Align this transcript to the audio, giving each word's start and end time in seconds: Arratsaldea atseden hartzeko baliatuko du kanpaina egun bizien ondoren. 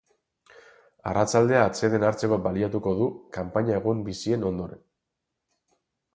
Arratsaldea 1.11 1.59
atseden 1.65 2.05
hartzeko 2.09 2.39
baliatuko 2.47 2.95
du 3.03 3.11
kanpaina 3.39 3.77
egun 3.83 4.03
bizien 4.09 4.51
ondoren. 4.53 4.83